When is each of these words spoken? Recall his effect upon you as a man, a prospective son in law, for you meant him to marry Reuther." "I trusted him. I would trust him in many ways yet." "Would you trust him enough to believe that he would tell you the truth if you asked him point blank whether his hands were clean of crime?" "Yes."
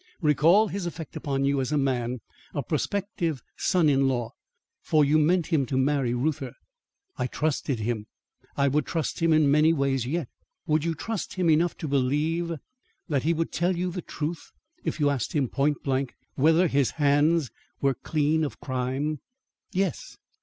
Recall 0.23 0.69
his 0.69 0.87
effect 0.87 1.15
upon 1.15 1.45
you 1.45 1.61
as 1.61 1.71
a 1.71 1.77
man, 1.77 2.21
a 2.55 2.63
prospective 2.63 3.43
son 3.55 3.87
in 3.87 4.07
law, 4.07 4.31
for 4.81 5.05
you 5.05 5.19
meant 5.19 5.53
him 5.53 5.63
to 5.67 5.77
marry 5.77 6.11
Reuther." 6.11 6.53
"I 7.19 7.27
trusted 7.27 7.77
him. 7.81 8.07
I 8.57 8.67
would 8.67 8.87
trust 8.87 9.19
him 9.19 9.31
in 9.31 9.51
many 9.51 9.73
ways 9.73 10.07
yet." 10.07 10.27
"Would 10.65 10.83
you 10.83 10.95
trust 10.95 11.35
him 11.35 11.51
enough 11.51 11.77
to 11.77 11.87
believe 11.87 12.51
that 13.09 13.21
he 13.21 13.33
would 13.35 13.51
tell 13.51 13.75
you 13.75 13.91
the 13.91 14.01
truth 14.01 14.49
if 14.83 14.99
you 14.99 15.11
asked 15.11 15.33
him 15.33 15.47
point 15.47 15.83
blank 15.83 16.15
whether 16.33 16.65
his 16.67 16.89
hands 16.97 17.51
were 17.79 17.93
clean 17.93 18.43
of 18.43 18.59
crime?" 18.59 19.19
"Yes." 19.71 20.17